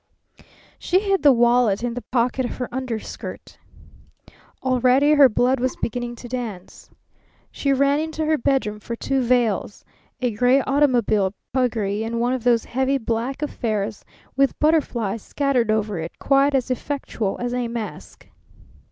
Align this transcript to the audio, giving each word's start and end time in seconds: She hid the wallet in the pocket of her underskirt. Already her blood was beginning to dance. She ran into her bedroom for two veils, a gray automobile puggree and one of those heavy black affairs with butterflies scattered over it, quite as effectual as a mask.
She 0.79 0.99
hid 1.01 1.21
the 1.21 1.31
wallet 1.31 1.83
in 1.83 1.93
the 1.93 2.01
pocket 2.01 2.43
of 2.43 2.57
her 2.57 2.67
underskirt. 2.73 3.59
Already 4.63 5.11
her 5.11 5.29
blood 5.29 5.59
was 5.59 5.75
beginning 5.75 6.15
to 6.15 6.27
dance. 6.27 6.89
She 7.51 7.71
ran 7.71 7.99
into 7.99 8.25
her 8.25 8.35
bedroom 8.39 8.79
for 8.79 8.95
two 8.95 9.21
veils, 9.21 9.85
a 10.19 10.31
gray 10.33 10.59
automobile 10.61 11.35
puggree 11.53 12.03
and 12.03 12.19
one 12.19 12.33
of 12.33 12.43
those 12.43 12.65
heavy 12.65 12.97
black 12.97 13.43
affairs 13.43 14.03
with 14.35 14.57
butterflies 14.57 15.21
scattered 15.21 15.69
over 15.69 15.99
it, 15.99 16.17
quite 16.17 16.55
as 16.55 16.71
effectual 16.71 17.37
as 17.39 17.53
a 17.53 17.67
mask. 17.67 18.27